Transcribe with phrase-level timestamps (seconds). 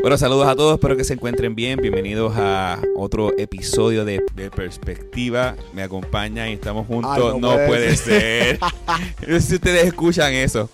[0.00, 1.78] Bueno, saludos a todos, espero que se encuentren bien.
[1.80, 5.56] Bienvenidos a otro episodio de, de Perspectiva.
[5.72, 7.12] Me acompañan y estamos juntos.
[7.16, 8.58] Ay, no, no puede puede ser.
[9.26, 10.68] no sé si ustedes escuchan eso.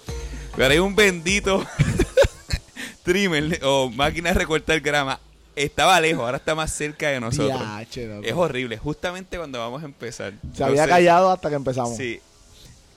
[0.57, 1.65] Pero hay un bendito
[3.05, 5.21] trimmer o máquina de recortar grama.
[5.55, 7.61] Estaba lejos, ahora está más cerca de nosotros.
[7.61, 8.27] Diache, loco.
[8.27, 10.33] Es horrible, justamente cuando vamos a empezar.
[10.55, 11.97] Se había callado hasta que empezamos.
[11.97, 12.21] Sí.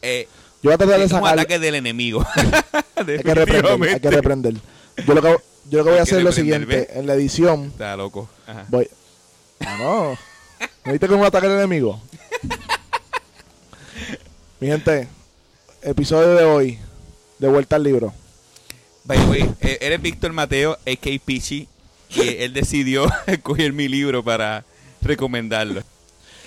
[0.01, 0.27] Eh,
[0.61, 1.33] Yo voy a tratar de sacar.
[1.33, 2.25] ataque del enemigo.
[2.95, 3.89] Hay que reprender.
[3.89, 4.53] Hay que reprender.
[5.05, 5.37] Yo lo que,
[5.69, 6.87] yo lo que voy a hacer es lo siguiente.
[6.97, 8.29] En la edición, Está loco.
[8.47, 8.65] Ajá.
[8.69, 8.87] voy.
[9.59, 10.17] Ah, no.
[10.85, 12.01] ¿No viste cómo ataca el enemigo?
[14.59, 15.07] Mi gente,
[15.81, 16.79] episodio de hoy.
[17.39, 18.13] De vuelta al libro.
[19.05, 21.19] By the way, eh, eres Víctor Mateo, a.k.a.
[21.25, 21.67] Pichi,
[22.09, 24.63] y él decidió escoger mi libro para
[25.01, 25.83] recomendarlo.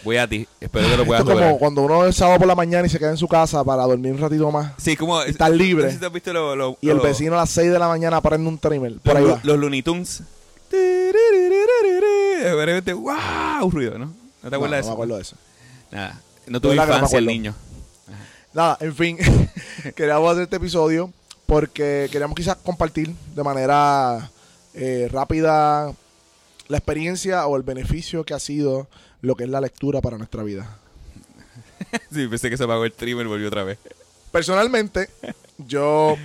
[0.06, 1.58] Voy a ti, espero que lo puedas Esto es como lograr.
[1.58, 4.12] cuando uno es sábado por la mañana y se queda en su casa para dormir
[4.12, 4.72] un ratito más.
[4.78, 5.20] Sí, como...
[5.22, 5.82] Estás libre.
[5.84, 7.70] no sé si tú has visto lo- lo- Y el lo- vecino a las 6
[7.72, 8.94] de la mañana prende un trimmer.
[9.02, 9.40] Por ahí los, va.
[9.42, 10.22] los Looney Tunes.
[10.70, 13.14] De repente, ¡wow!
[13.62, 14.06] Un ruido, ¿no?
[14.06, 14.88] ¿No te No, acuerdas no de eso?
[14.88, 15.36] me acuerdo de eso.
[15.90, 16.20] Nada.
[16.46, 17.36] No tuve verdad que no me infancia el acuerdo.
[17.42, 17.54] niño.
[18.54, 19.18] Nada, en fin,
[19.96, 21.12] queríamos hacer este episodio
[21.46, 24.30] porque queríamos quizás compartir de manera
[24.74, 25.92] eh, rápida
[26.68, 28.86] la experiencia o el beneficio que ha sido
[29.22, 30.78] lo que es la lectura para nuestra vida.
[32.12, 33.78] Sí, pensé que se apagó el trimmer y volvió otra vez.
[34.32, 35.08] Personalmente,
[35.66, 36.16] yo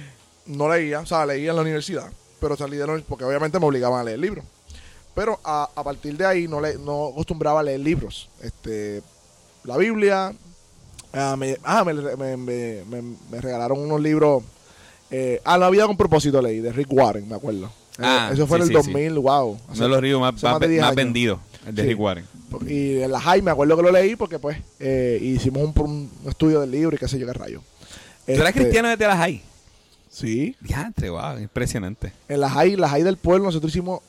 [0.48, 3.66] no leía, o sea, leía en la universidad, pero salí de la porque obviamente me
[3.66, 4.44] obligaban a leer libros.
[5.14, 8.30] Pero a, a partir de ahí no, le, no acostumbraba a leer libros.
[8.42, 9.02] Este,
[9.64, 10.33] la Biblia,
[11.14, 11.94] ah, me, ah, me,
[12.38, 14.44] me- me- regalaron unos libros.
[15.09, 17.72] Eh, ah, La vida con propósito leí, de Rick Warren, me acuerdo.
[18.00, 19.59] Ah, Eso fue sí, en el sí, 2000, wow.
[19.70, 20.95] Uno de los ríos más, más, más de 10 más años.
[20.95, 21.83] vendidos, el de.
[21.83, 22.26] Rick Warren.
[22.67, 26.30] Y en la high me acuerdo que lo leí porque pues eh, hicimos un, un
[26.30, 27.61] estudio del libro y qué sé yo qué rayo.
[28.25, 29.41] ¿Tú eras Este, cristiano desde las high?
[30.09, 30.55] Sí.
[30.59, 32.11] Diantre, wow, impresionante.
[32.27, 34.02] En la high, la high del pueblo nosotros hicimos,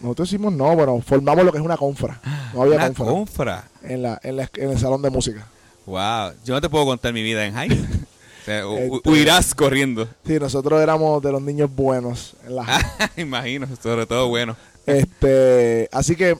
[0.00, 2.20] nosotros hicimos no, bueno, formamos lo que es una confra.
[2.54, 3.06] No había Una confra.
[3.06, 3.68] confra.
[3.82, 5.46] En, la, en, la- en el salón de música.
[5.86, 7.70] Wow, yo no te puedo contar mi vida en high.
[8.42, 10.06] o sea, Este- huirás corriendo.
[10.26, 13.10] Sí, nosotros éramos de los niños buenos en la.
[13.16, 14.56] Imagino, sobre todo bueno.
[14.84, 16.36] este, así que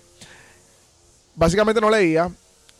[1.36, 2.30] básicamente no leía.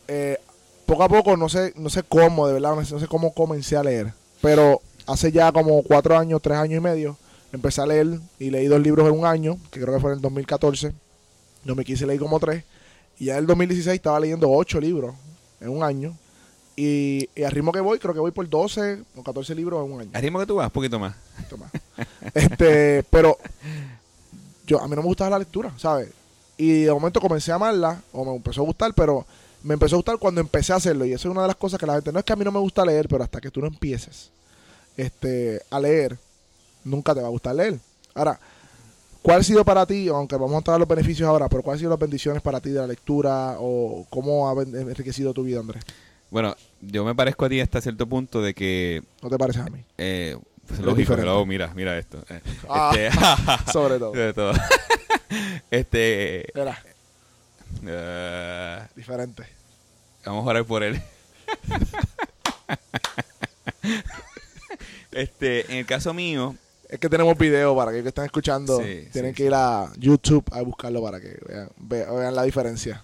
[0.07, 0.37] Eh,
[0.85, 3.33] poco a poco, no sé, no sé cómo, de verdad, no sé, no sé cómo
[3.33, 4.13] comencé a leer.
[4.41, 7.17] Pero hace ya como cuatro años, tres años y medio,
[7.53, 10.17] empecé a leer y leí dos libros en un año, que creo que fue en
[10.17, 10.93] el 2014.
[11.63, 12.63] 2015 leí como tres.
[13.19, 15.15] Y ya en el 2016 estaba leyendo ocho libros
[15.59, 16.17] en un año.
[16.75, 19.91] Y, y al ritmo que voy, creo que voy por 12 o 14 libros en
[19.91, 20.11] un año.
[20.13, 21.15] Al ritmo que tú vas, un poquito más.
[21.49, 21.71] Toma.
[22.33, 23.37] este, pero
[24.67, 26.09] yo a mí no me gustaba la lectura, ¿sabes?
[26.57, 29.25] Y de momento comencé a amarla, o me empezó a gustar, pero
[29.63, 31.05] me empezó a gustar cuando empecé a hacerlo.
[31.05, 32.43] Y eso es una de las cosas que la gente, no es que a mí
[32.43, 34.31] no me gusta leer, pero hasta que tú no empieces
[34.95, 36.17] este, a leer,
[36.83, 37.79] nunca te va a gustar leer.
[38.15, 38.39] Ahora,
[39.21, 41.81] ¿cuál ha sido para ti, aunque vamos a entrar los beneficios ahora, pero cuáles han
[41.81, 45.83] sido las bendiciones para ti de la lectura o cómo ha enriquecido tu vida, Andrés?
[46.29, 49.03] Bueno, yo me parezco a ti hasta cierto punto de que...
[49.21, 49.83] ¿No te parece a mí?
[49.97, 52.23] Eh, pues lógico, pero mira, mira esto.
[52.29, 53.17] Eh, Ah, este,
[53.71, 54.11] sobre todo.
[54.11, 54.51] sobre todo.
[55.71, 56.59] este...
[56.59, 56.77] Era
[57.85, 59.43] eh, diferente.
[60.25, 61.01] vamos a orar por él.
[65.11, 66.55] este, en el caso mío,
[66.89, 68.77] Es que tenemos video para aquellos que están escuchando.
[68.79, 72.43] Sí, tienen sí, que ir a YouTube a buscarlo para que vean, ve- vean la
[72.43, 73.03] diferencia.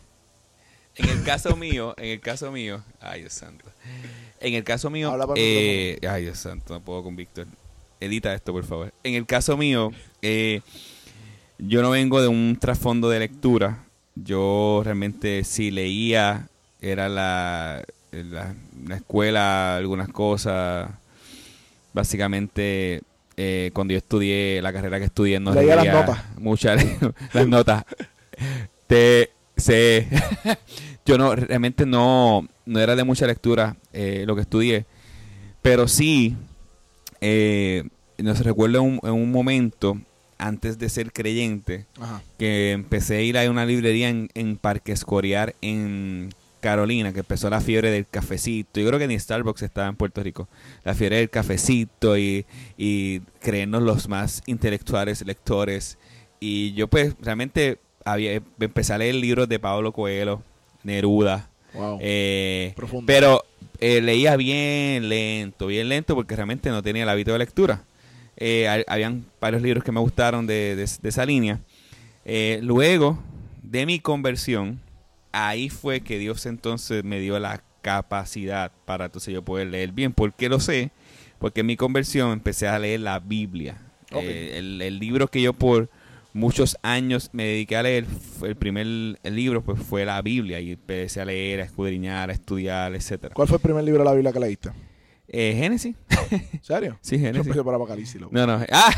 [0.96, 3.66] En el caso mío, en el caso mío, ay Dios santo.
[4.40, 7.48] En el caso mío, eh, ay Dios santo, no puedo con Víctor.
[8.00, 8.94] Edita esto, por favor.
[9.04, 10.62] En el caso mío, eh,
[11.58, 13.86] yo no vengo de un trasfondo de lectura.
[14.16, 16.48] Yo realmente si leía,
[16.81, 18.54] era la, la,
[18.86, 20.90] la escuela, algunas cosas.
[21.94, 23.02] Básicamente,
[23.38, 26.24] eh, cuando yo estudié la carrera que estudié, no Leía las leía notas.
[26.38, 26.86] Muchas
[27.34, 27.86] las notas.
[28.88, 30.08] Te, se,
[31.06, 34.86] yo no, realmente no, no era de mucha lectura eh, lo que estudié,
[35.62, 36.36] pero sí,
[37.22, 37.84] eh,
[38.18, 39.97] nos recuerdo en un, en un momento,
[40.38, 42.22] antes de ser creyente, Ajá.
[42.38, 46.30] que empecé a ir a una librería en, en Parque Escorial en
[46.63, 48.80] Carolina, que empezó la fiebre del cafecito.
[48.80, 50.48] Yo creo que ni Starbucks estaba en Puerto Rico.
[50.86, 52.45] La fiebre del cafecito y,
[52.78, 55.98] y creernos los más intelectuales lectores.
[56.39, 60.42] Y yo pues realmente había, empecé a leer libros de Pablo Coelho,
[60.84, 61.50] Neruda.
[61.74, 61.98] Wow.
[62.02, 62.74] eh,
[63.08, 63.44] pero
[63.80, 67.84] eh, leía bien lento, bien lento porque realmente no tenía el hábito de lectura.
[68.38, 71.60] Eh, ha- habían varios libros que me gustaron de, de- de esa línea.
[72.62, 73.20] Luego
[73.62, 74.80] de mi conversión,
[75.32, 80.14] ahí fue que Dios entonces me dio la capacidad para entonces yo poder leer bien.
[80.14, 80.92] ¿Por qué lo sé?
[81.40, 83.78] Porque en mi conversión empecé a leer la Biblia.
[84.12, 85.90] El, el libro que yo por,
[86.33, 88.06] muchos años me dediqué a leer.
[88.44, 88.85] El primer
[89.24, 93.33] libro pues fue la Biblia y empecé a leer, a escudriñar, a estudiar, etcétera.
[93.33, 94.71] ¿Cuál fue el primer libro de la Biblia que leíste?
[95.27, 95.95] Eh, Génesis.
[96.31, 96.97] ¿En serio?
[97.01, 97.47] Sí, Yo Génesis.
[97.47, 98.19] pensé por Apocalipsis.
[98.21, 98.33] loco.
[98.33, 98.59] No, no.
[98.71, 98.94] Ah,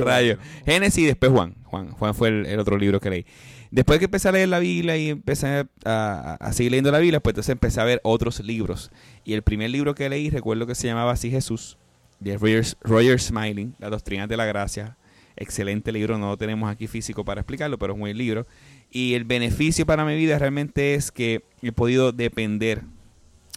[0.00, 0.38] rayo.
[0.64, 1.54] Génesis y después Juan.
[1.64, 3.26] Juan, Juan fue el, el otro libro que leí.
[3.70, 7.20] Después que empecé a leer la Biblia y empecé a, a- seguir leyendo la Biblia,
[7.20, 8.90] pues entonces empecé a ver otros libros.
[9.24, 11.78] Y el primer libro que leí, recuerdo que se llamaba Así Jesús,
[12.18, 14.96] de Roger, Roger Smiling, Las Doctrinas de la Gracia.
[15.36, 18.46] Excelente libro, no lo tenemos aquí físico para explicarlo, pero es un buen libro.
[18.90, 22.82] Y el beneficio para mi vida realmente es que he podido depender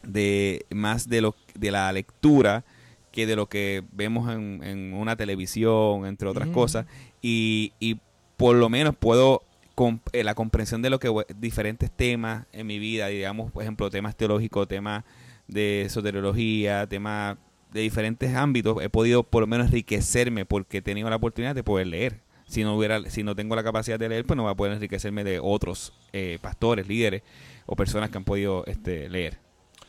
[0.03, 2.63] de más de lo de la lectura
[3.11, 6.85] que de lo que vemos en, en una televisión, entre otras cosas,
[7.21, 7.97] y, y
[8.37, 9.43] por lo menos puedo
[9.75, 13.89] comp- eh, la comprensión de lo que diferentes temas en mi vida, digamos, por ejemplo,
[13.89, 15.03] temas teológicos, temas
[15.47, 17.37] de soteriología, temas
[17.73, 21.63] de diferentes ámbitos, he podido por lo menos enriquecerme porque he tenido la oportunidad de
[21.63, 22.21] poder leer.
[22.45, 24.73] Si no hubiera, si no tengo la capacidad de leer, pues no voy a poder
[24.73, 27.23] enriquecerme de otros eh, pastores, líderes
[27.65, 29.39] o personas que han podido este, leer.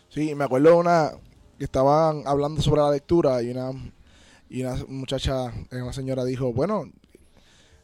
[0.08, 1.10] Sí, me acuerdo de una
[1.58, 3.72] que estaban hablando sobre la lectura y una
[4.48, 6.84] y una muchacha, eh, una señora dijo, bueno,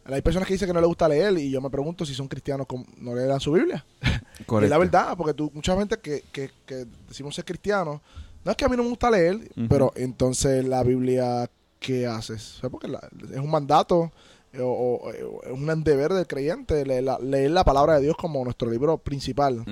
[0.04, 2.28] hay personas que dicen que no les gusta leer y yo me pregunto si son
[2.28, 3.84] cristianos, ¿cómo no leerán su Biblia?
[4.40, 8.00] Y es la verdad, porque tú, mucha gente que, que, que decimos ser cristianos,
[8.44, 12.56] no es que a mí no me gusta leer, pero entonces la Biblia, ¿qué haces?
[12.56, 14.10] O sea, porque la- es un mandato
[14.52, 18.02] eh, o, o- o es un deber del creyente leer la, leer la palabra de
[18.02, 19.62] Dios como nuestro libro principal.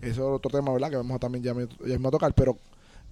[0.00, 0.90] Eso es otro tema, ¿verdad?
[0.90, 2.56] Que vamos a también ya, ya mismo a tocar, pero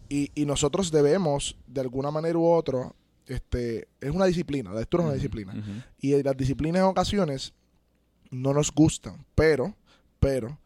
[0.09, 2.93] y, y nosotros debemos, de alguna manera u otra,
[3.27, 5.53] este, es una disciplina, la lectura es una disciplina.
[6.01, 7.53] Y las disciplinas en ocasiones
[8.31, 9.75] no nos gustan, pero,
[10.21, 10.57] pero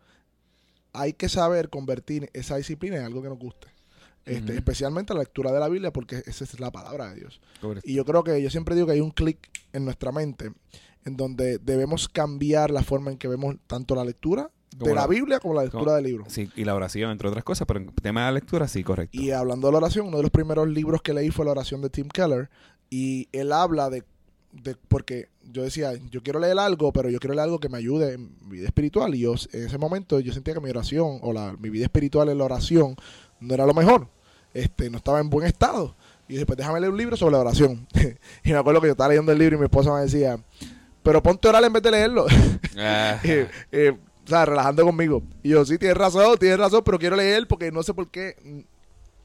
[0.92, 3.68] hay que saber convertir esa disciplina en algo que nos guste.
[4.26, 4.54] Este.
[4.54, 7.40] Especialmente la lectura de la Biblia, porque esa es la palabra de Dios.
[7.60, 7.88] Correcto.
[7.88, 9.38] Y yo creo que yo siempre digo que hay un clic
[9.72, 10.52] en nuestra mente
[11.04, 15.06] en donde debemos cambiar la forma en que vemos tanto la lectura de la la-
[15.06, 16.24] Biblia como la lectura como- del libro.
[16.28, 19.18] Sí, y la oración, entre otras cosas, pero en tema de la lectura, sí, correcto.
[19.20, 21.80] Y hablando de la oración, uno de los primeros libros que leí fue la oración
[21.80, 22.50] de Tim Keller.
[22.90, 24.04] Y él habla de,
[24.52, 27.78] de- porque yo decía, yo quiero leer algo, pero yo quiero leer algo que me
[27.78, 29.14] ayude en mi vida espiritual.
[29.14, 32.28] Y yo en ese momento yo sentía que mi oración o la, mi vida espiritual
[32.28, 32.94] en la oración
[33.40, 34.06] no era lo mejor.
[34.54, 35.94] Este, no estaba en buen estado.
[36.28, 37.86] Y después déjame leer un libro sobre la oración.
[38.44, 40.38] y me acuerdo que yo estaba leyendo el libro y mi esposa me decía,
[41.02, 42.26] pero ponte a orar en vez de leerlo.
[42.78, 45.22] Ah, eh, eh, o sea, relajando conmigo.
[45.42, 48.36] Y yo, sí, tienes razón, tienes razón, pero quiero leer porque no sé por qué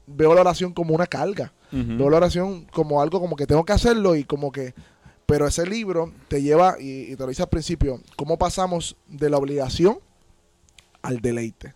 [0.06, 1.52] veo la oración como una carga.
[1.70, 4.74] Veo la oración como algo como que tengo que hacerlo y como que...
[5.26, 9.30] Pero ese libro te lleva, y, y te lo dice al principio, cómo pasamos de
[9.30, 9.98] la obligación
[11.02, 11.74] al deleite.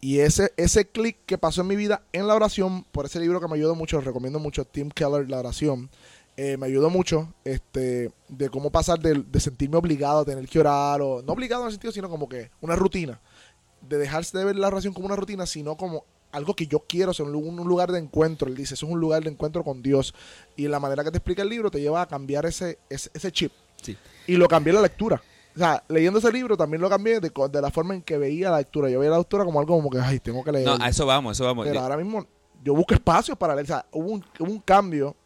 [0.00, 3.40] Y ese, ese clic que pasó en mi vida en la oración, por ese libro
[3.40, 5.90] que me ayudó mucho, recomiendo mucho Tim Keller, La oración,
[6.36, 10.60] eh, me ayudó mucho este, de cómo pasar de, de sentirme obligado a tener que
[10.60, 13.20] orar, o no obligado en el sentido, sino como que una rutina.
[13.80, 17.10] De dejarse de ver la oración como una rutina, sino como algo que yo quiero,
[17.18, 18.48] un, lu- un lugar de encuentro.
[18.48, 20.14] Él dice, eso es un lugar de encuentro con Dios.
[20.56, 23.32] Y la manera que te explica el libro te lleva a cambiar ese, ese, ese
[23.32, 23.52] chip.
[23.82, 23.96] Sí.
[24.26, 25.20] Y lo cambié en la lectura.
[25.58, 28.48] O sea, leyendo ese libro también lo cambié de, de la forma en que veía
[28.48, 28.88] la lectura.
[28.88, 30.64] Yo veía la lectura como algo como que, ay, tengo que leer.
[30.64, 31.66] No, a eso vamos, a eso vamos.
[31.66, 32.24] Pero ahora mismo
[32.62, 33.64] yo busco espacios para leer.
[33.64, 35.16] O sea, hubo un, hubo un cambio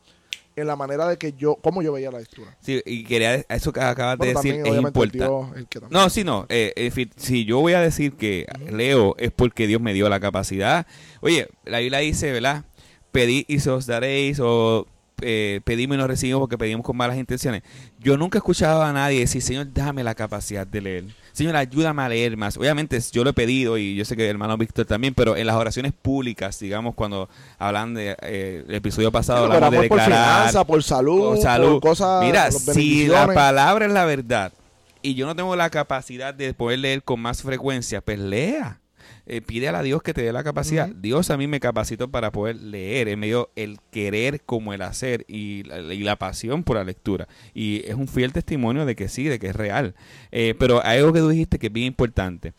[0.57, 2.57] en la manera de que yo, cómo yo veía la lectura.
[2.63, 5.89] Sí, y quería, eso que acabas Bueno, de decir también, es importante.
[5.91, 6.47] No, sí, no.
[6.49, 10.19] Eh, fin, si yo voy a decir que leo es porque Dios me dio la
[10.19, 10.87] capacidad.
[11.21, 12.65] Oye, la Biblia dice, ¿verdad?
[13.11, 14.87] Pedid y se os daréis o
[15.23, 17.63] eh, pedimos y nos recibimos porque pedimos con malas intenciones.
[17.99, 21.05] Yo nunca he escuchado a nadie decir, Señor, dame la capacidad de leer.
[21.33, 22.57] Señor, ayúdame a leer más.
[22.57, 25.47] Obviamente yo lo he pedido y yo sé que el hermano Víctor también, pero en
[25.47, 29.99] las oraciones públicas, digamos, cuando hablan de eh, el episodio pasado, hablamos de oramos por
[29.99, 31.73] declarar finanzas, por salud, por salud.
[31.73, 34.53] por cosas, Mira, si la palabra es la verdad
[35.01, 38.82] y yo no tengo la capacidad de poder leer con más frecuencia, pues lea.
[39.27, 40.89] Eh, pide a Dios que te dé la capacidad.
[40.89, 43.09] Dios a mí me capacitó para poder leer.
[43.09, 46.85] Él me dio el querer como el hacer y la, y la pasión por la
[46.85, 47.29] lectura.
[47.55, 49.95] Y es un fiel testimonio de que sí, de que es real.
[50.31, 52.53] Eh, pero hay algo que tú dijiste que es bien importante.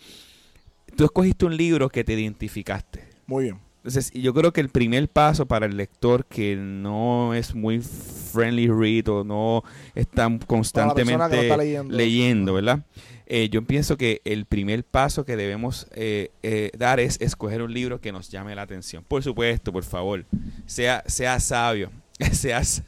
[0.95, 3.07] Tú escogiste un libro que te identificaste.
[3.25, 3.59] Muy bien.
[3.83, 8.69] Entonces, yo creo que el primer paso para el lector que no es muy friendly
[8.69, 9.61] read o no
[9.93, 11.93] está constantemente está leyendo.
[11.93, 12.85] leyendo, ¿verdad?
[13.25, 17.73] Eh, yo pienso que el primer paso que debemos eh, eh, dar es escoger un
[17.73, 19.03] libro que nos llame la atención.
[19.03, 20.25] Por supuesto, por favor,
[20.65, 21.91] sea, sea sabio,
[22.31, 22.83] seas,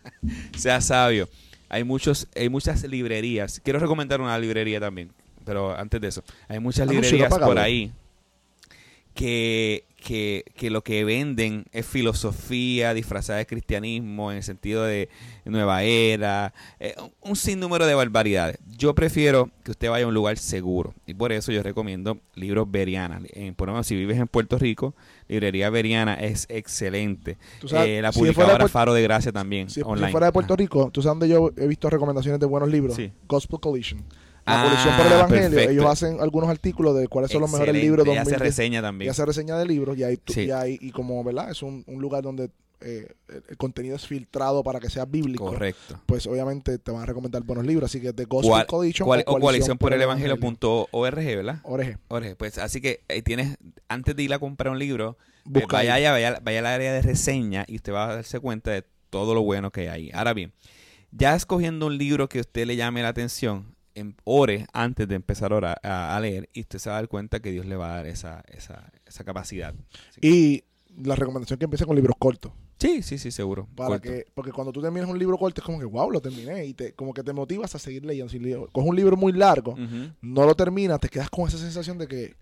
[0.56, 1.28] sea sabio.
[1.68, 3.60] Hay, muchos, hay muchas librerías.
[3.62, 5.10] Quiero recomendar una librería también,
[5.44, 7.92] pero antes de eso, hay muchas Anuncio, librerías por ahí
[9.16, 15.08] que, que, que lo que venden es filosofía disfrazada de cristianismo en el sentido de
[15.44, 18.58] nueva era, eh, un sinnúmero de barbaridades.
[18.76, 22.70] Yo prefiero que usted vaya a un lugar seguro y por eso yo recomiendo libros
[22.70, 23.20] Veriana.
[23.30, 24.94] En, por ejemplo, si vives en Puerto Rico,
[25.26, 27.36] librería Veriana es excelente.
[27.66, 30.12] Sabes, Eh, la si de publicadora Puer- Faro de Gracia también, Si, si online.
[30.12, 30.54] fuera de Puerto.
[30.54, 32.94] Rico, tú sabes dónde yo he visto recomendaciones de buenos libros.
[32.94, 33.10] Sí.
[33.26, 34.04] Gospel Collision.
[34.46, 35.50] La Ah, colección por el Evangelio.
[35.50, 35.70] perfecto.
[35.72, 38.06] Ellos hacen algunos artículos de cuáles son los mejores libros.
[38.06, 38.40] Ella hace 2010.
[38.56, 39.10] reseña Y también.
[39.10, 40.42] hace reseña de libros y ahí, tú- Sí.
[40.42, 42.50] y ahí y como verdad es un, un lugar donde
[42.80, 43.08] eh,
[43.48, 45.98] el, contenido es filtrado para que sea bíblico Correcto.
[46.04, 49.38] pues obviamente te van a recomendar buenos libros así que de Gospel Collision cual- o
[49.40, 51.60] coalición por el evangelio.org, ¿verdad?
[51.64, 51.98] Org.
[52.08, 53.56] Org, pues así que eh, tienes,
[53.88, 55.16] antes de ir a comprar un libro,
[55.54, 56.04] eh, vaya ahí.
[56.04, 59.34] allá, vaya, vaya al área de reseña y usted va a darse cuenta de todo
[59.34, 60.10] lo bueno que hay.
[60.12, 60.52] Ahora bien,
[61.12, 63.74] ya escogiendo un libro que a usted le llame la atención,
[64.24, 67.40] ore antes de empezar a, orar- a- leer y usted se va a dar cuenta
[67.40, 69.74] que Dios le va a dar esa, esa, esa capacidad.
[70.20, 70.64] Que- y
[71.02, 73.66] la recomendación que empiece con libros cortos sí, sí, sí, seguro.
[73.74, 74.02] para Corto.
[74.02, 76.74] que porque cuando tú terminas un libro corto es como que wow lo terminé y
[76.74, 78.38] te como que te motivas a seguir leyendo si
[78.72, 79.74] coges un libro muy largo
[80.22, 82.34] no lo terminas te quedas con esa sensación de que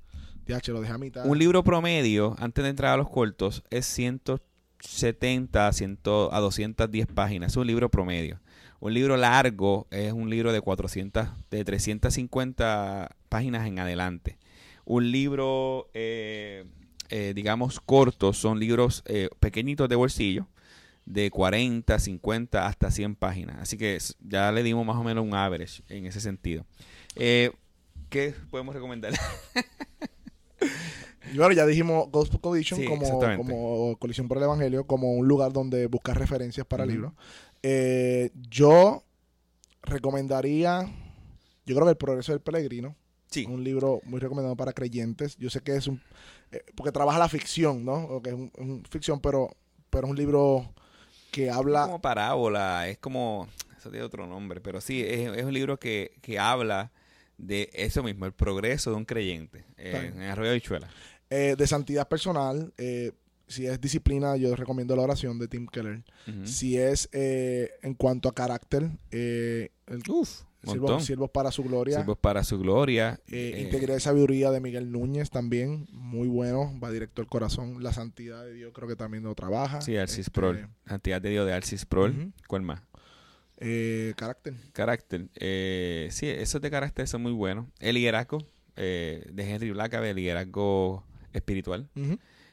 [0.46, 3.62] ya che lo dejé a mitad Un libro promedio, antes de entrar a los cortos,
[3.70, 5.98] es 170 a, 100
[6.30, 7.52] a 210 páginas.
[7.52, 8.40] Es un libro promedio.
[8.84, 14.36] Un libro largo es un libro de 400, de 350 páginas en adelante.
[14.84, 16.66] Un libro, eh,
[17.08, 20.48] eh, digamos, corto, son libros eh, pequeñitos de bolsillo,
[21.06, 23.56] de 40, 50 hasta 100 páginas.
[23.58, 26.66] Así que ya le dimos más o menos un average en ese sentido.
[27.14, 29.14] ¿Qué podemos recomendar?
[31.32, 35.26] Y bueno, ya dijimos Gospel Collision Sí, como, como Colisión por el Evangelio, como un
[35.26, 37.12] lugar donde buscar referencias para libros.
[37.62, 39.02] Eh, yo
[39.82, 40.82] recomendaría,
[41.66, 42.96] yo creo que El Progreso del Peregrino,
[43.30, 43.46] Sí.
[43.46, 45.36] un libro muy recomendado para creyentes.
[45.38, 46.00] Yo sé que es un,
[46.52, 47.94] eh, porque trabaja la ficción, ¿no?
[48.04, 49.56] O que es un, es un ficción, pero,
[49.90, 50.72] pero es un libro
[51.32, 55.44] que Es habla, como parábola, es como, eso tiene otro nombre, pero sí, es, es
[55.44, 56.92] un libro que, que habla
[57.38, 60.88] de eso mismo, el progreso de un creyente eh, en Arroyo de Habichuela.
[61.30, 62.72] Eh, de santidad personal.
[62.78, 63.12] eh,
[63.46, 66.02] si es disciplina, yo recomiendo la oración de Tim Keller.
[66.44, 70.72] Si es eh, en cuanto a carácter, eh, el Uf, montón.
[70.72, 71.96] Siervos, Siervos para su gloria.
[71.96, 73.20] Siervos para su gloria.
[73.28, 77.82] Eh, eh, Integridad y sabiduría de Miguel Núñez también, muy bueno, va directo al corazón.
[77.82, 79.82] La santidad de Dios creo que también lo trabaja.
[79.82, 80.66] sí, Alcis Este, Prol.
[80.88, 82.32] Santidad de Dios de Alcis Prol.
[82.48, 82.80] ¿Cuál más?
[83.58, 84.54] eh, carácter.
[84.72, 85.28] Carácter.
[85.36, 87.66] Eh, sí, esos de carácter son muy buenos.
[87.78, 88.38] El liderazgo
[88.76, 91.88] eh, de Henry Blackaby, el liderazgo espiritual.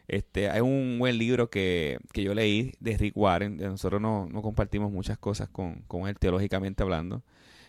[0.08, 3.56] Este, hay un buen libro que, que yo leí de Rick Warren.
[3.58, 7.24] de Nosotros no, no compartimos muchas cosas con, con él teológicamente hablando.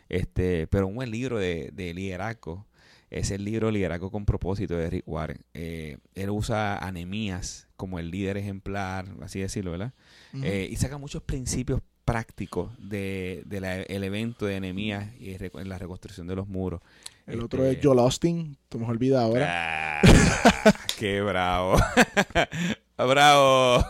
[0.08, 2.66] Este, pero un buen libro de, de liderazgo
[3.10, 5.38] es el libro Liderazgo con propósito de Rick Warren.
[5.54, 9.92] Eh, él usa a Nehemías como el líder ejemplar, así decirlo, ¿verdad?
[10.44, 15.68] Eh, y saca muchos principios prácticos del de, la- el evento de Nehemías y en
[15.68, 16.80] la reconstrucción de los muros.
[17.26, 20.00] El otro Este, es Joel Austin, te me olvida ahora.
[20.02, 21.76] Ah, ¡Qué bravo!
[22.98, 23.84] ¡Bravo!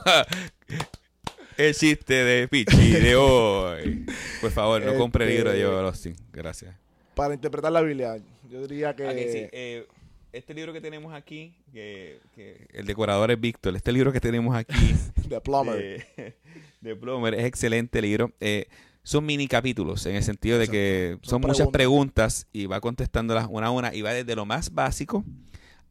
[1.56, 4.06] El chiste de Pichi de hoy.
[4.40, 6.16] Por favor, no compre el libro de Este- Joel Austin.
[6.32, 6.74] Gracias.
[7.14, 8.16] Para interpretar la Biblia,
[8.50, 9.04] yo diría que...
[9.30, 9.86] Sí, eh,
[10.32, 14.56] este libro que tenemos aquí, que, que el decorador es Víctor, este libro que tenemos
[14.56, 14.94] aquí
[15.28, 15.76] The Plumber.
[16.16, 16.34] de,
[16.80, 18.32] de Plummer es excelente libro.
[18.40, 18.66] Eh,
[19.02, 21.73] son mini capítulos en el sentido de que son, muchas preguntas.
[21.73, 25.25] preguntas y va contestándolas una a una y va desde lo más básico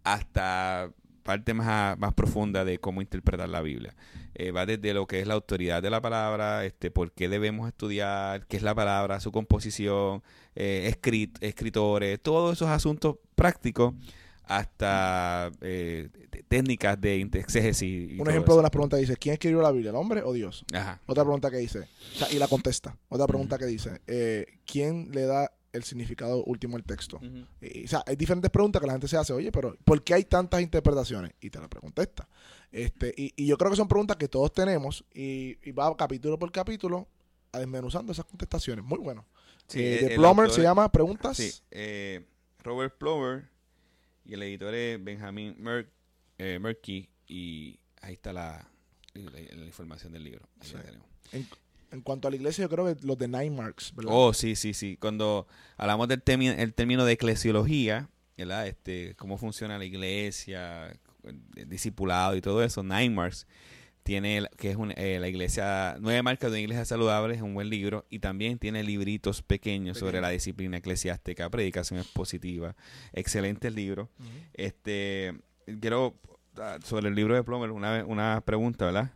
[0.04, 0.90] hasta
[1.24, 3.96] parte más, más profunda de cómo interpretar la Biblia.
[4.34, 7.68] Eh, va desde lo que es la autoridad de la palabra, este, por qué debemos
[7.68, 10.24] estudiar, qué es la palabra, su composición,
[10.56, 13.94] eh, escrit- escritores, todos esos asuntos prácticos
[14.58, 16.10] hasta eh,
[16.48, 18.20] técnicas de exégesis.
[18.20, 18.56] Un ejemplo eso.
[18.56, 20.66] de unas preguntas dice, ¿quién escribió la Biblia, el hombre o Dios?
[20.74, 21.00] Ajá.
[21.06, 22.98] Otra pregunta que dice, o sea, y la contesta.
[23.10, 27.22] Otra pregunta que dice, eh, ¿quién le da el significado último al texto?
[27.62, 30.16] Y, o sea, hay diferentes preguntas que la gente se hace, oye, pero ¿por qué
[30.16, 31.32] hay tantas interpretaciones?
[31.40, 32.28] Y te la contesta.
[32.74, 36.38] Este, y, y yo creo que son preguntas que todos tenemos y, y va capítulo
[36.38, 37.08] por capítulo
[37.54, 38.84] a desmenuzando esas contestaciones.
[38.84, 39.26] Muy bueno.
[39.68, 41.38] Sí, Eh, el- de el Plummer autor se llama Preguntas.
[41.38, 42.26] Sí, eh,
[42.64, 43.50] Robert Plover
[44.26, 45.90] y el editor es Benjamin Mer
[46.38, 48.68] eh, Murky y ahí está la,
[49.14, 50.48] la- la información del libro.
[50.60, 50.74] Ahí Sí.
[50.76, 51.08] la tenemos.
[51.32, 51.48] En,
[51.92, 54.12] en cuanto a la iglesia, yo creo que los de Nine Marks, ¿verdad?
[54.16, 54.98] Oh, sí, sí, sí.
[54.98, 55.48] Cuando
[55.78, 58.68] hablamos del término, el término de eclesiología, ¿verdad?
[58.68, 63.46] Este, cómo funciona la iglesia, el discipulado y todo eso, Nine Marks
[64.04, 67.42] tiene el- que es un- eh, la iglesia nueve marcas de una iglesia saludable es
[67.42, 72.76] un buen libro y también tiene libritos pequeños sobre la disciplina eclesiástica predicación expositiva
[73.14, 74.30] excelentes libros Ujú.
[74.54, 75.34] este
[75.80, 76.16] quiero
[76.58, 79.12] ah, sobre el libro de Plomer una, una pregunta, ¿verdad?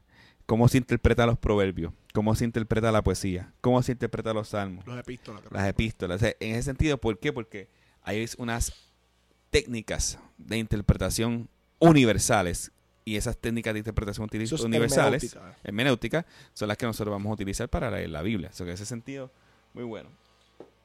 [0.46, 1.92] ¿Cómo se interpreta los proverbios?
[2.13, 3.51] ¿Cómo se interpreta la poesía?
[3.62, 4.86] ¿Cómo se interpreta los salmos?
[4.86, 5.42] Los epístolas.
[5.42, 5.51] creo.
[5.60, 6.18] Las epístolas.
[6.18, 7.34] O sea, en ese sentido, ¿por qué?
[7.34, 7.68] Porque
[8.04, 8.72] hay unas
[9.50, 11.50] técnicas de interpretación
[11.80, 12.72] universales
[13.06, 15.60] y esas técnicas de interpretación universales, hermenéutica.
[15.64, 18.50] hermenéutica, son las que nosotros vamos a utilizar para leer la Biblia.
[18.52, 19.30] O sea, que en ese sentido,
[19.76, 20.10] muy bueno.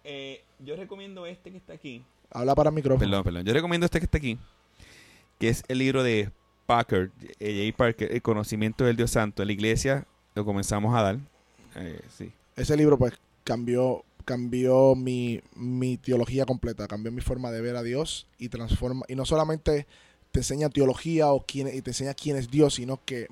[0.04, 2.04] Eh, yo recomiendo este que está aquí.
[2.30, 3.00] Habla para el micrófono.
[3.00, 3.44] Perdón, perdón.
[3.44, 4.38] Yo recomiendo este que está aquí,
[5.38, 6.30] que es el libro de
[6.66, 7.10] Parker,
[7.40, 7.76] eh, J.
[7.76, 9.42] Parker, El conocimiento del Dios Santo.
[9.42, 11.18] En la iglesia lo comenzamos a dar.
[11.76, 12.30] Eh, sí.
[12.54, 17.82] Ese libro, pues, cambió cambió mi, mi teología completa, cambió mi forma de ver a
[17.82, 19.86] Dios y transforma, y no solamente
[20.32, 23.26] te enseña teología o quién, y te enseña quién es Dios, sino que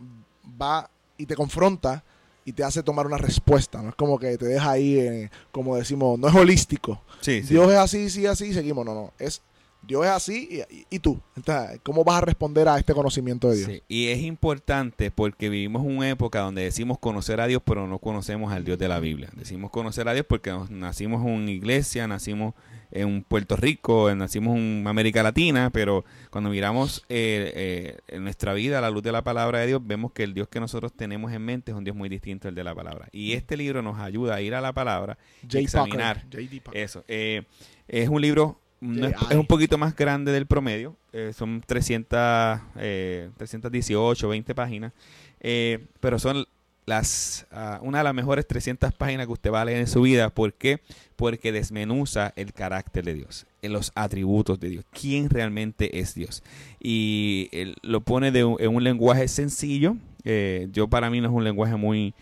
[0.61, 2.05] va y te confronta
[2.45, 3.83] y te hace tomar una respuesta.
[3.83, 7.03] No es como que te deja ahí, eh, como decimos, no es holístico.
[7.21, 7.49] Sí, sí.
[7.55, 8.85] Dios es así, sí, así, seguimos.
[8.87, 9.13] No, no.
[9.19, 9.43] Es
[9.83, 11.21] Dios es así y, y- y tú.
[11.37, 13.71] Entonces, ¿cómo vas a responder a este conocimiento de Dios?
[13.71, 17.99] Sí, Y es importante porque vivimos una época donde decimos conocer a Dios, pero no
[17.99, 19.31] conocemos al Dios de la Biblia.
[19.37, 22.55] Decimos conocer a Dios porque nos- nacimos en una iglesia, nacimos
[22.91, 28.79] en Puerto Rico, nacimos en América Latina, pero cuando miramos eh, eh, en nuestra vida
[28.79, 31.33] a la luz de la palabra de Dios, vemos que el Dios que nosotros tenemos
[31.33, 33.09] en mente es un Dios muy distinto al de la palabra.
[33.13, 35.59] Y este libro nos ayuda a ir a la palabra J.
[35.59, 36.25] examinar.
[36.73, 37.05] Eso.
[37.09, 37.43] eh,
[37.89, 40.97] es un libro, no es, es un poquito más grande del promedio.
[41.13, 44.93] eh, son 300, eh, 318, 20 páginas.
[45.41, 46.47] eh, pero son
[46.89, 50.03] las ah, una de las mejores 300 páginas que usted va a leer en su
[50.03, 50.31] vida.
[50.31, 50.81] ¿Por qué?
[51.17, 56.43] Porque desmenuza el carácter de Dios, en los atributos de Dios, quién realmente es Dios.
[56.81, 59.97] Y él lo pone de un- en un lenguaje sencillo.
[60.25, 62.13] eh, yo para mí no es un lenguaje muy,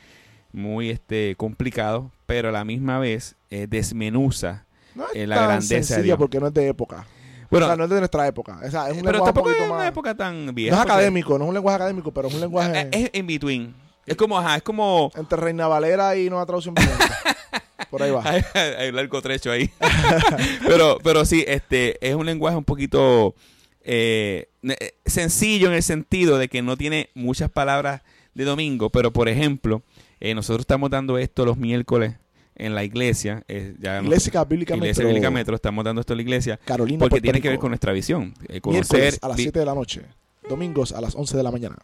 [0.53, 5.47] muy este, complicado, pero a la misma vez eh, desmenuza No es eh, la tan
[5.49, 6.19] grandeza de Dios.
[6.19, 7.07] porque no es de época.
[7.51, 8.61] Bueno, o sea, no es de nuestra época.
[8.65, 9.89] O sea, es un pero lenguaje un tampoco es una más...
[9.89, 10.75] época tan No vieja.
[10.77, 13.27] es porque- académico, no es un lenguaje académico, pero es un lenguaje Eh, Es in
[13.27, 13.75] between.
[14.07, 15.11] Es como, ajá, es como.
[15.17, 16.75] entre Reina Valera y Nueva Traducción.
[17.91, 18.23] Por ahí va.
[18.25, 18.43] Hay,
[18.79, 19.71] hay un largo trecho ahí.
[20.67, 23.35] pero, pero sí, este, es un lenguaje un poquito
[23.83, 28.03] eh, eh, sencillo en el sentido de que no tiene muchas palabras
[28.35, 28.91] de domingo.
[28.91, 29.83] Pero, por ejemplo,
[30.21, 32.15] eh, nosotros estamos dando esto los miércoles
[32.57, 33.45] en la iglesia.
[33.49, 36.61] eh, ya Iglesia Bíblica Iglesia Metro, Bíblica Metro, estamos dando esto en la iglesia.
[36.65, 38.35] Carolina, Porque Puerto tiene que ver con nuestra visión.
[38.49, 40.03] eh, conocer, a las vi- 7 de la noche.
[40.49, 41.77] Domingos a las 11 de la mañana.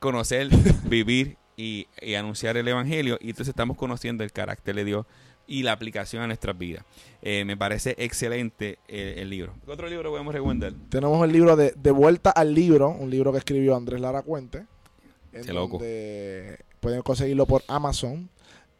[0.00, 0.48] conocer,
[0.84, 3.18] vivir y, y anunciar el evangelio.
[3.20, 5.06] Y entonces estamos conociendo el carácter de Dios
[5.46, 6.84] y la aplicación a nuestras vidas.
[7.22, 9.52] Eh, me parece excelente eh, el libro.
[9.64, 10.72] ¿Qué otro libro podemos recomendar?
[10.88, 14.64] Tenemos el libro de De Vuelta al Libro, un libro que escribió Andrés Lara Cuente.
[15.32, 15.78] En Qué loco.
[15.78, 18.28] pueden conseguirlo por Amazon.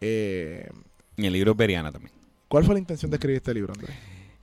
[0.00, 0.68] Eh,
[1.16, 2.12] Y el libro Beriana también.
[2.48, 3.94] ¿Cuál fue la intención de escribir este libro, Andrés?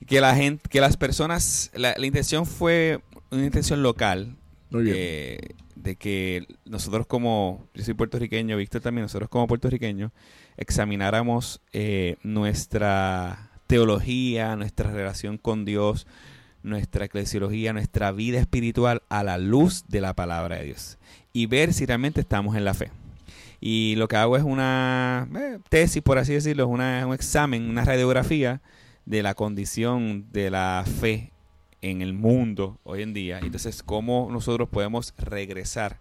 [0.06, 3.00] Que la gente, que las personas, la, la intención fue
[3.32, 4.36] una intención local.
[4.96, 5.40] Eh,
[5.76, 10.12] de que nosotros como, yo soy puertorriqueño, Víctor también, nosotros como puertorriqueños,
[10.58, 16.08] examináramos eh, nuestra teología, nuestra relación con Dios,
[16.64, 20.98] nuestra eclesiología, nuestra vida espiritual a la luz de la palabra de Dios
[21.32, 22.92] y ver si realmente estamos en la fe.
[23.62, 27.70] Y lo que hago es una eh, tesis, por así decirlo, es una- un examen,
[27.70, 28.62] una radiografía
[29.06, 31.32] de la condición de la fe
[31.82, 33.40] en el mundo hoy en día.
[33.40, 36.00] Entonces, cómo nosotros podemos regresar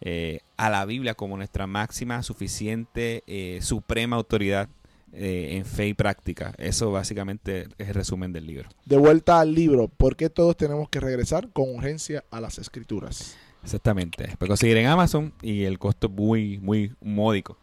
[0.00, 4.68] eh, a la Biblia como nuestra máxima, suficiente, eh, suprema autoridad
[5.12, 6.54] eh, en fe y práctica.
[6.58, 8.68] Eso básicamente es el resumen del libro.
[8.84, 13.36] De vuelta al libro, ¿por qué todos tenemos que regresar con urgencia a las escrituras?
[13.64, 14.36] Exactamente.
[14.38, 17.56] Puede conseguir en Amazon y el costo es muy, muy módico.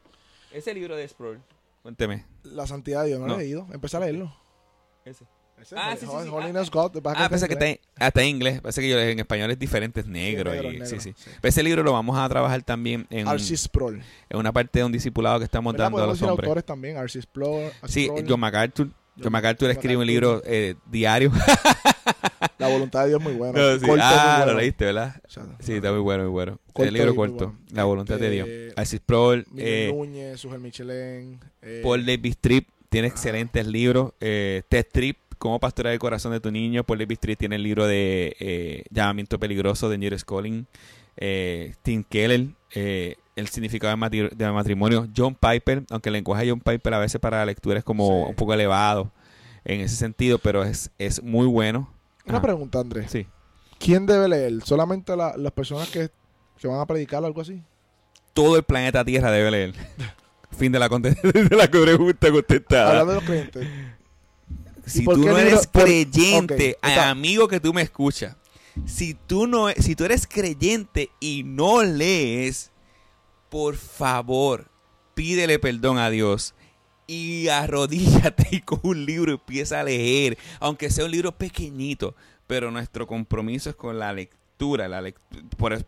[0.52, 1.40] Ese libro de Sproul,
[1.84, 2.26] cuénteme.
[2.44, 3.34] La santidad de Dios, no, No.
[3.36, 3.68] lo he leído.
[3.72, 4.36] Empecé a leerlo.
[5.06, 5.26] Ese.
[5.62, 6.30] Ese, Ah, sí, sí, sí.
[6.30, 8.62] Holiness Ah, God, Ah, pensé que está está, en- hasta en inglés.
[8.62, 10.52] Parece que yo, en español es diferente, es negro.
[10.52, 11.14] negro, y, negro, sí, sí.
[11.18, 11.30] sí.
[11.42, 14.02] Pero ese libro lo vamos a trabajar también en, Sproul.
[14.30, 16.46] en una parte de un discipulado que estamos dando a los hombres.
[16.48, 16.98] autores también.
[16.98, 17.28] Arcis.
[17.88, 18.90] Sí, John MacArthur.
[19.22, 21.32] John MacArthur escribe un libro eh, diario.
[22.58, 23.58] La voluntad de Dios muy buena.
[23.60, 23.86] No, sí.
[23.86, 24.60] Corto, Ah, muy lo bueno.
[24.60, 25.16] leíste, ¿verdad?
[25.26, 26.60] O sea, Sí, está muy bueno, muy bueno.
[26.76, 27.60] El libro corto, bueno.
[27.72, 28.48] La voluntad de Dios.
[28.78, 31.40] Este, Sproul, Miguel eh, Núñez, Sujel Michelén.
[31.62, 33.12] eh, Paul Davis Tripp tiene Ah.
[33.12, 34.14] excelentes libros.
[34.20, 36.84] Eh, Ted Tripp, Cómo pastorear el corazón de tu niño.
[36.84, 40.66] Paul Davis tiene el libro de eh, Llamamiento Peligroso de Neil Scholling.
[41.18, 45.08] Eh, Tim Keller, eh, El significado del matri- del matrimonio.
[45.16, 48.08] John Piper, aunque el lenguaje de John Piper a veces para la lectura es como
[48.26, 48.30] Sí.
[48.30, 49.12] un poco elevado
[49.66, 51.90] en ese sentido, pero es, es muy bueno.
[52.26, 52.42] Una Ajá.
[52.48, 53.12] pregunta, Andrés.
[53.12, 53.28] Sí.
[53.80, 54.62] ¿Quién debe leer?
[54.64, 56.10] ¿Solamente la- las personas que,
[56.58, 57.62] que van a predicar o algo así?
[58.34, 59.74] Todo el planeta Tierra debe leer.
[60.58, 62.90] fin de la, de la pregunta contestada.
[63.02, 63.68] Hablando de los creyentes.
[64.86, 68.36] Si tú no eres Por- creyente, está- amigo que tú me escuchas,
[68.86, 72.72] Si tú no, si tú eres creyente y no lees,
[73.50, 74.70] por favor,
[75.14, 76.54] pídele perdón a Dios
[77.08, 82.16] y arrodíllate y con un libro empieza a leer, aunque sea un libro pequeñito,
[82.48, 85.02] pero nuestro compromiso es con la lectura, la
[85.58, 85.86] por,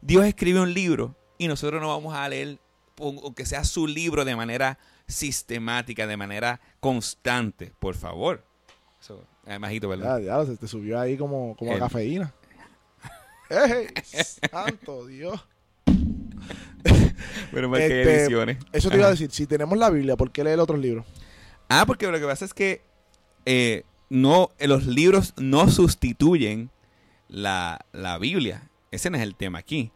[0.00, 2.58] Dios escribe un libro y nosotros no vamos a leer
[3.00, 4.76] aunque sea su libro de manera
[5.08, 8.44] sistemática, de manera constante, por favor.
[9.00, 9.24] Eso,
[9.58, 10.20] majito, ¿verdad?
[10.20, 12.32] Ya, ya, se te subió ahí como, como la cafeína.
[13.50, 13.88] ¡Ey!
[14.50, 15.44] ¡Santo Dios!
[17.52, 18.58] Pero más que este, ediciones.
[18.72, 21.06] Eso te iba a decir, si tenemos la Biblia, ¿por qué leer otros libros?
[21.68, 22.82] Ah, porque lo que pasa es que
[23.46, 26.70] eh, no, los libros no sustituyen
[27.28, 28.70] la, la Biblia.
[28.90, 29.92] Ese no es el tema aquí.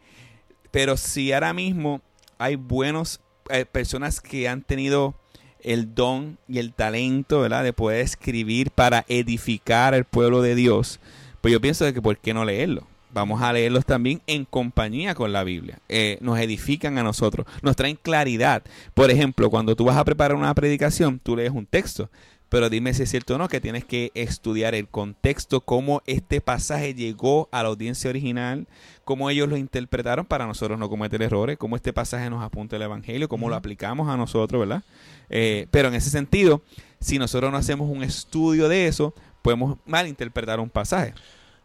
[0.71, 2.01] Pero si ahora mismo
[2.39, 3.21] hay buenos
[3.51, 5.15] eh, personas que han tenido
[5.61, 7.43] el don y el talento.
[7.43, 11.01] De poder escribir para edificar al pueblo de Dios,
[11.41, 12.87] pues yo pienso de que por qué no leerlo.
[13.15, 15.79] Vamos a leerlos también en compañía con la Biblia.
[15.91, 18.63] Eh, nos edifican a nosotros, nos traen claridad.
[18.95, 22.09] Por ejemplo, cuando tú vas a preparar una predicación, tú lees un texto,
[22.53, 26.43] pero dime si es cierto o no que tienes que estudiar el contexto, cómo este
[26.43, 28.67] pasaje llegó a la audiencia original,
[29.05, 32.83] cómo ellos lo interpretaron para nosotros no cometer errores, cómo este pasaje nos apunta el
[32.83, 34.83] Evangelio, cómo lo aplicamos a nosotros, ¿verdad?
[35.31, 36.61] Eh, pero en ese sentido,
[37.01, 41.15] si nosotros no hacemos un estudio de eso, podemos malinterpretar un pasaje.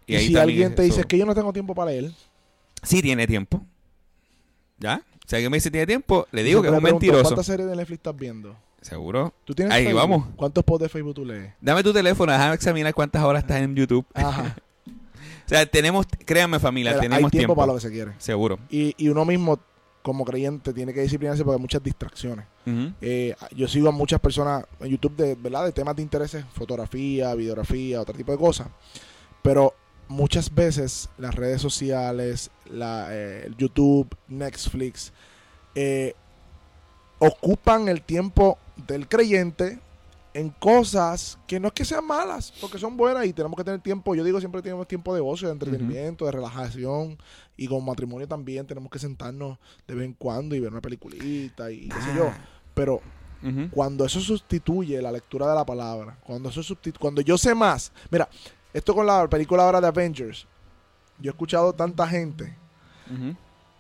[0.06, 2.12] Y, si alguien te dice que yo no tengo tiempo para leer.
[2.82, 3.62] Sí tiene tiempo.
[4.78, 5.02] ¿Ya?
[5.26, 7.24] Si alguien me dice tiene tiempo, le digo que es un mentiroso.
[7.24, 8.56] ¿Cuántas series de Netflix estás viendo?
[8.88, 9.34] Seguro.
[9.44, 10.28] ¿Tú tienes Ahí vamos.
[10.38, 11.52] ¿Cuántos posts de Facebook tú lees?
[11.60, 14.06] Dame tu teléfono, déjame examinar cuántas horas estás en YouTube.
[14.14, 14.56] Ajá.
[14.88, 18.14] o sea, tenemos, créanme familia, tenemos hay tiempo, para lo que se quiere.
[18.18, 18.60] Seguro.
[18.70, 19.60] Y, y uno mismo,
[20.02, 22.46] como creyente, tiene que disciplinarse porque hay muchas distracciones.
[23.02, 25.66] Eh, yo sigo a muchas personas en YouTube de, ¿verdad?
[25.66, 28.68] de temas de intereses, fotografía, videografía, otro tipo de cosas.
[29.42, 29.74] Pero
[30.08, 35.12] muchas veces las redes sociales, la, eh, YouTube, Netflix,
[35.76, 36.14] eh,
[37.20, 39.80] ocupan el tiempo del creyente
[40.34, 43.80] en cosas que no es que sean malas, porque son buenas y tenemos que tener
[43.80, 44.14] tiempo.
[44.14, 47.18] Yo digo siempre tenemos tiempo de ocio, de entretenimiento, de relajación
[47.56, 51.72] y con matrimonio también tenemos que sentarnos de vez en cuando y ver una peliculita
[51.72, 52.28] y qué sé yo.
[52.28, 52.38] Ah.
[52.76, 53.02] Pero
[53.72, 56.62] cuando eso sustituye la lectura de la palabra, cuando eso
[57.00, 58.30] cuando yo sé más, mira,
[58.74, 60.46] esto con la película ahora de Avengers,
[61.20, 62.56] yo he escuchado tanta gente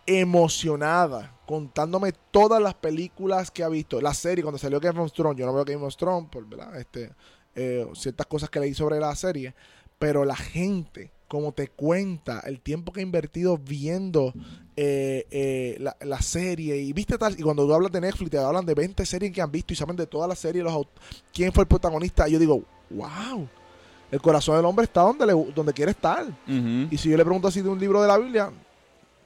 [0.07, 4.01] emocionada contándome todas las películas que ha visto.
[4.01, 6.77] La serie, cuando salió Game of Thrones, yo no veo Game of Thrones por ¿verdad?
[6.77, 7.11] Este,
[7.55, 9.55] eh, ciertas cosas que leí sobre la serie,
[9.97, 14.33] pero la gente, como te cuenta, el tiempo que ha invertido viendo
[14.75, 18.65] eh, eh, la, serie, y viste tal, y cuando tú hablas de Netflix, te hablan
[18.65, 20.85] de 20 series que han visto y saben de todas las series, los,
[21.33, 23.47] quién fue el protagonista, yo digo, wow.
[24.11, 26.25] El corazón del hombre está donde, le, donde quiere estar.
[26.47, 28.53] Y si yo le pregunto así de un libro de la Biblia,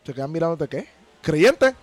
[0.03, 0.87] se quedan mirándote qué?
[1.21, 1.75] Creyente.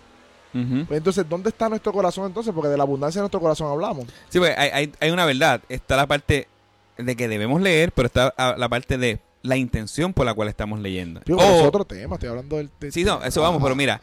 [0.52, 2.52] Pues entonces, ¿dónde está nuestro corazón entonces?
[2.52, 4.07] Porque de la abundancia de nuestro corazón hablamos.
[4.28, 5.61] Sí, pues hay, hay, una verdad.
[5.68, 6.48] Está la parte
[6.96, 10.81] de que debemos leer, pero está la parte de la intención por la cual estamos
[10.81, 11.20] leyendo.
[11.24, 12.70] es otro tema, estoy hablando del...
[12.90, 14.00] sí, no, eso vamos, pero mira,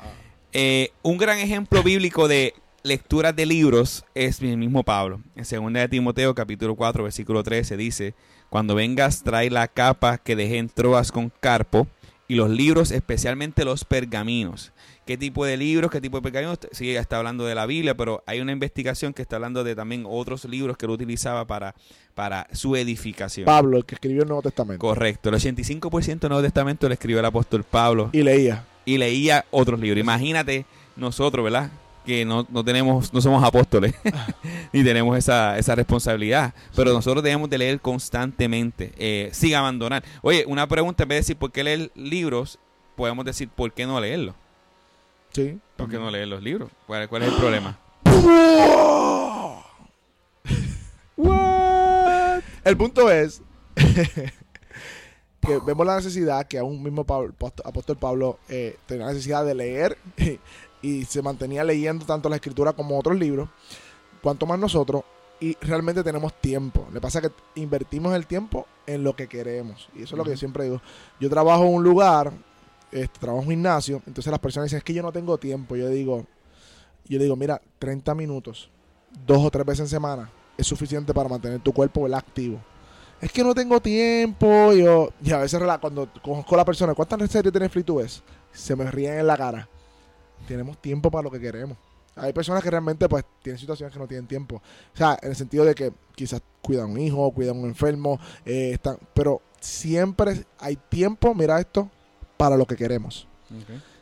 [0.54, 5.20] eh, un gran ejemplo bíblico de lecturas de libros es el mismo Pablo.
[5.36, 8.14] En 2 de Timoteo, capítulo 4, versículo 13, dice,
[8.50, 11.88] cuando vengas, trae la capa que dejé en Troas con Carpo
[12.28, 14.72] y los libros, especialmente los pergaminos
[15.06, 16.60] qué tipo de libros, qué tipo de pergaminos.
[16.72, 20.04] Sí, está hablando de la Biblia, pero hay una investigación que está hablando de también
[20.08, 21.76] otros libros que él utilizaba para,
[22.14, 23.46] para su edificación.
[23.46, 24.80] Pablo, el que escribió el Nuevo Testamento.
[24.80, 25.30] Correcto.
[25.30, 28.10] El 85% del Nuevo Testamento lo escribió el apóstol Pablo.
[28.12, 28.66] Y leía.
[28.84, 30.00] Y leía otros libros.
[30.00, 31.72] Imagínate nosotros, ¿verdad?
[32.06, 33.94] Que no, no, tenemos, no somos apóstoles,
[34.74, 36.54] ni tenemos esa, esa responsabilidad.
[36.76, 40.04] Pero nosotros debemos de leer constantemente, eh, sin abandonar.
[40.22, 42.60] Oye, una pregunta, en vez de decir por qué leer libros,
[42.96, 44.36] podemos decir por qué no leerlos.
[45.32, 45.60] Sí.
[45.76, 46.70] ¿Por qué no lees los libros?
[46.88, 47.78] ¿Cuál, es el problema?
[52.64, 53.42] El punto es
[53.76, 59.98] que vemos la necesidad que aún mismo apóstol Pablo eh, tenía la necesidad de leer
[60.86, 63.50] y, se mantenía leyendo tanto la escritura como otros libros,
[64.22, 65.04] cuanto más nosotros,
[65.40, 66.88] y realmente tenemos tiempo.
[66.94, 69.90] Le pasa que invertimos el tiempo en lo que queremos.
[69.96, 70.82] Y eso es lo que yo siempre digo.
[71.20, 72.32] Yo trabajo en un lugar
[72.92, 75.76] este, trabajo en gimnasio, entonces las personas dicen, es que yo no tengo tiempo.
[75.76, 76.26] Yo digo,
[77.06, 78.70] yo digo, mira, 30 minutos,
[79.26, 82.60] dos o tres veces en semana, es suficiente para mantener tu cuerpo activo.
[83.20, 87.32] Es que no tengo tiempo, yo, y a veces cuando conozco a la persona, ¿cuántas
[87.32, 88.24] series de Netflix tú ves?
[88.52, 89.68] Se me ríen en la cara.
[90.48, 91.78] Tenemos tiempo para lo que queremos.
[92.16, 94.56] Hay personas que realmente pues tienen situaciones que no tienen tiempo.
[94.56, 97.66] O sea, en el sentido de que quizás cuidan a un hijo, cuidan a un
[97.66, 101.90] enfermo, eh, están, pero siempre hay tiempo, mira esto,
[102.38, 103.28] para lo que queremos.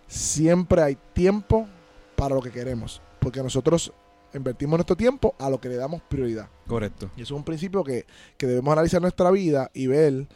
[0.07, 1.67] Siempre hay tiempo
[2.15, 3.01] para lo que queremos.
[3.19, 3.91] Porque nosotros
[4.33, 6.49] invertimos nuestro tiempo a lo que le damos prioridad.
[6.67, 7.09] Correcto.
[7.15, 8.05] Y eso es un principio que,
[8.37, 10.27] que debemos analizar nuestra vida y ver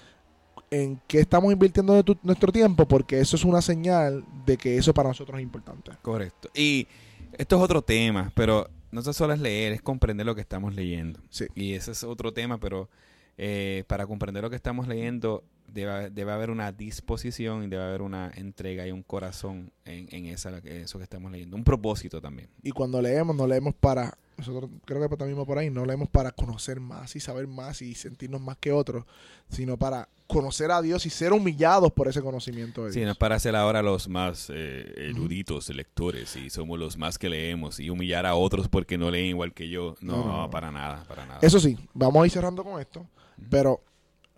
[0.72, 4.78] en qué estamos invirtiendo de tu- nuestro tiempo, porque eso es una señal de que
[4.78, 5.92] eso para nosotros es importante.
[6.02, 6.50] Correcto.
[6.54, 6.88] Y
[7.34, 11.20] esto es otro tema, pero no solo es leer, es comprender lo que estamos leyendo.
[11.30, 11.46] Sí.
[11.56, 12.90] Y ese es otro tema, pero
[13.38, 18.02] eh, para comprender lo que estamos leyendo debe, debe haber una disposición y debe haber
[18.02, 21.56] una entrega y un corazón en, en esa, eso que estamos leyendo.
[21.56, 22.50] Un propósito también.
[22.64, 26.10] Y cuando leemos, no leemos para, nosotros creo que también va por ahí, no leemos
[26.10, 29.06] para conocer más y saber más y sentirnos más que otros,
[29.50, 33.12] sino para conocer a Dios y ser humillados por ese conocimiento de Sí, no Dios.
[33.14, 37.80] es para ser ahora los más eh, eruditos lectores y somos los más que leemos
[37.80, 39.96] y humillar a otros porque no leen igual que yo.
[40.02, 40.50] No, No, no, no.
[40.50, 41.40] para nada, para nada.
[41.42, 43.08] Eso sí, vamos a ir cerrando con esto,
[43.50, 43.82] pero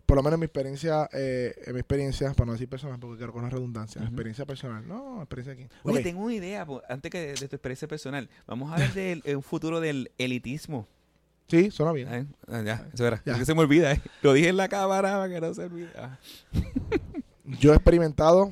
[0.10, 3.17] por lo menos en mi experiencia, eh, en mi experiencia, para no decir personal, porque
[3.17, 5.72] quiero con la redundancia, experiencia personal, no, experiencia aquí.
[5.84, 8.28] Oye, tengo una idea, po, antes que de, de tu experiencia personal.
[8.48, 10.88] Vamos a ver del eh, un futuro del elitismo.
[11.48, 12.12] Sí, suena bien.
[12.12, 12.26] ¿eh?
[12.48, 13.22] Ah, ya, eso era.
[13.24, 13.34] Ya.
[13.34, 14.02] Es que se me olvida, ¿eh?
[14.24, 15.89] Lo dije en la cámara para que no se olvide.
[15.95, 16.17] Ah.
[17.45, 18.52] Yo he experimentado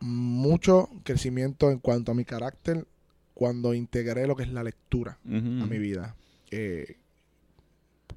[0.00, 2.86] mucho crecimiento en cuanto a mi carácter
[3.34, 6.16] cuando integré lo que es la lectura a mi vida.
[6.50, 6.96] Eh,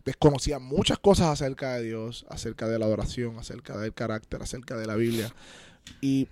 [0.05, 4.87] desconocía muchas cosas acerca de Dios, acerca de la adoración, acerca del carácter, acerca de
[4.87, 5.33] la Biblia.
[6.01, 6.27] Y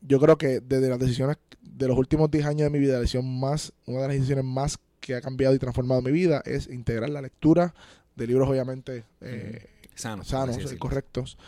[0.00, 3.00] yo creo que desde las decisiones de los últimos 10 años de mi vida, la
[3.00, 6.68] decisión más, una de las decisiones más que ha cambiado y transformado mi vida es
[6.68, 7.74] integrar la lectura
[8.14, 10.24] de libros obviamente eh, Sano.
[10.24, 11.38] sanos y correctos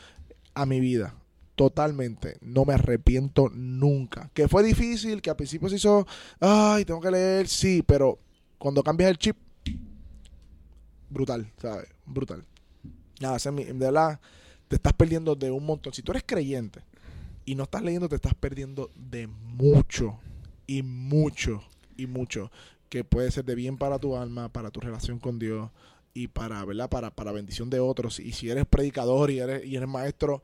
[0.54, 1.14] a mi vida.
[1.54, 2.36] Totalmente.
[2.40, 4.30] No me arrepiento nunca.
[4.34, 6.06] Que fue difícil, que al principio se hizo,
[6.40, 8.18] ay, tengo que leer, sí, pero
[8.58, 9.36] cuando cambias el chip,
[11.10, 11.88] brutal, ¿sabes?
[12.06, 12.44] Brutal.
[13.20, 14.20] Nada, de verdad,
[14.68, 15.92] te estás perdiendo de un montón.
[15.92, 16.80] Si tú eres creyente
[17.44, 20.18] y no estás leyendo, te estás perdiendo de mucho,
[20.66, 21.62] y mucho,
[21.96, 22.50] y mucho,
[22.88, 25.70] que puede ser de bien para tu alma, para tu relación con Dios
[26.14, 26.88] y para, ¿verdad?
[26.88, 28.20] Para, para bendición de otros.
[28.20, 30.42] Y si eres predicador y eres, y eres maestro,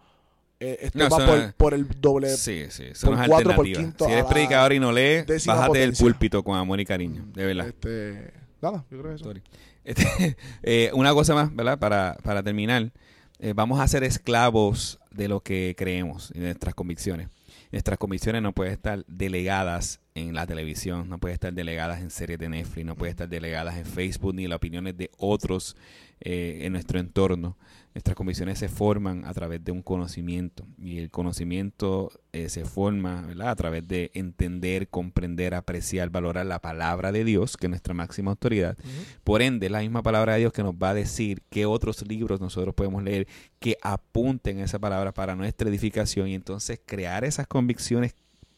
[0.58, 2.28] eh, esto No, va por, no es- por el doble.
[2.36, 2.84] Sí, sí.
[2.84, 6.56] Eso por cuatro, por quinto Si eres predicador y no lees, bájate del púlpito con
[6.58, 7.24] amor y cariño.
[7.32, 7.68] De verdad.
[7.68, 9.24] Este, nada, yo creo que eso.
[9.24, 9.42] Sorry.
[9.84, 11.78] Este, eh, una cosa más, ¿verdad?
[11.78, 12.92] Para, para terminar.
[13.38, 17.28] Eh, vamos a ser esclavos de lo que creemos y de nuestras convicciones.
[17.72, 22.38] Nuestras convicciones no pueden estar delegadas en la televisión, no pueden estar delegadas en series
[22.38, 25.76] de Netflix, no pueden estar delegadas en Facebook ni las opiniones de otros
[26.20, 27.56] eh, en nuestro entorno.
[27.94, 33.22] Nuestras convicciones se forman a través de un conocimiento y el conocimiento eh, se forma
[33.22, 33.48] ¿verdad?
[33.48, 38.30] a través de entender, comprender, apreciar, valorar la palabra de Dios, que es nuestra máxima
[38.30, 38.76] autoridad.
[39.24, 42.06] Por ende, es la misma palabra de Dios que nos va a decir qué otros
[42.06, 43.26] libros nosotros podemos leer
[43.58, 48.14] que apunten a esa palabra para nuestra edificación y entonces crear esas convicciones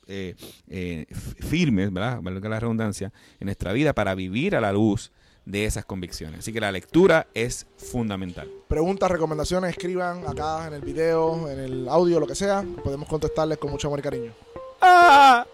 [0.08, 0.34] eh,
[0.66, 1.06] eh,
[1.38, 2.20] firmes, ¿verdad?
[2.20, 5.12] Valga la redundancia, en nuestra vida para vivir a la luz
[5.44, 6.40] de esas convicciones.
[6.40, 8.48] Así que la lectura es fundamental.
[8.68, 12.64] Preguntas, recomendaciones, escriban acá en el video, en el audio, lo que sea.
[12.84, 14.32] Podemos contestarles con mucho amor y cariño.
[14.80, 15.46] ¡Ah!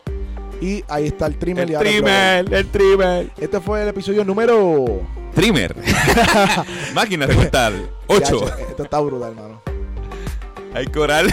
[0.60, 1.64] Y ahí está el trimmer.
[1.64, 3.30] El y ahora trimmer, el trimmer.
[3.38, 5.00] Este fue el episodio número
[5.34, 5.76] Trimmer.
[6.94, 7.72] Máquina de cortar.
[8.08, 8.20] 8.
[8.46, 9.62] Ya, che, Esto está brutal, hermano.
[10.74, 11.32] Hay coral.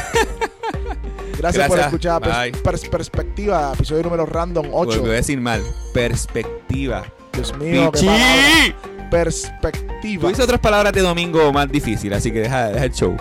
[1.37, 2.51] Gracias, por escuchar Bye.
[2.53, 5.01] Pers- Pers- Perspectiva, episodio número random 8.
[5.01, 5.63] Voy a decir mal.
[5.93, 7.03] Perspectiva.
[7.35, 9.09] Dios mío, qué palabra.
[9.11, 10.21] Perspectiva.
[10.21, 13.15] Tú dices otras palabras de domingo más difícil, así que deja, deja el show.